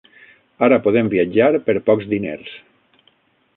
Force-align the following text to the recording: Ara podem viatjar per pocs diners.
Ara 0.67 0.79
podem 0.87 1.11
viatjar 1.15 1.51
per 1.69 1.77
pocs 1.91 2.11
diners. 2.17 2.51